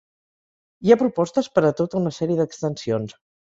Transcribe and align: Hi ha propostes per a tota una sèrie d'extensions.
Hi 0.87 0.93
ha 0.95 0.97
propostes 1.03 1.51
per 1.59 1.65
a 1.69 1.73
tota 1.83 2.03
una 2.03 2.17
sèrie 2.19 2.43
d'extensions. 2.43 3.19